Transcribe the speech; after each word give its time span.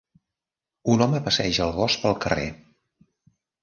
un 0.93 1.05
home 1.07 1.21
passeja 1.29 1.69
el 1.69 1.77
gos 1.79 2.01
pel 2.07 2.19
carrer. 2.27 2.51